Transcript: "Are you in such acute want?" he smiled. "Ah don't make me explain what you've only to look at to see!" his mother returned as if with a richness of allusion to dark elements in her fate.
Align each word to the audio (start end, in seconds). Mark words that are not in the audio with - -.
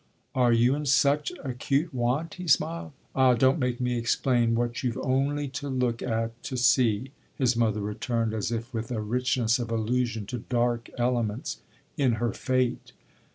"Are 0.33 0.51
you 0.51 0.73
in 0.73 0.87
such 0.87 1.31
acute 1.43 1.93
want?" 1.93 2.33
he 2.33 2.47
smiled. 2.47 2.93
"Ah 3.13 3.35
don't 3.35 3.59
make 3.59 3.79
me 3.79 3.99
explain 3.99 4.55
what 4.55 4.81
you've 4.81 4.97
only 4.97 5.47
to 5.49 5.69
look 5.69 6.01
at 6.01 6.41
to 6.45 6.57
see!" 6.57 7.11
his 7.35 7.55
mother 7.55 7.81
returned 7.81 8.33
as 8.33 8.51
if 8.51 8.73
with 8.73 8.89
a 8.89 8.99
richness 8.99 9.59
of 9.59 9.69
allusion 9.69 10.25
to 10.25 10.39
dark 10.39 10.89
elements 10.97 11.59
in 11.97 12.13
her 12.13 12.33
fate. 12.33 12.93